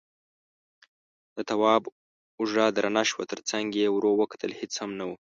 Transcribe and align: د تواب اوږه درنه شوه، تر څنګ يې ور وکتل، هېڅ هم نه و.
د 1.35 1.37
تواب 1.49 1.83
اوږه 2.37 2.65
درنه 2.77 3.03
شوه، 3.09 3.23
تر 3.31 3.39
څنګ 3.49 3.67
يې 3.79 3.87
ور 3.91 4.05
وکتل، 4.21 4.51
هېڅ 4.59 4.73
هم 4.81 4.91
نه 4.99 5.05
و. 5.07 5.11